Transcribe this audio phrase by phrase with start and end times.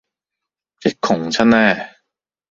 [0.81, 1.85] 一窮親呢